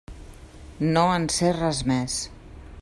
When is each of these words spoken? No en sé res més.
No 0.95 1.03
en 1.17 1.29
sé 1.37 1.53
res 1.59 1.85
més. 1.93 2.19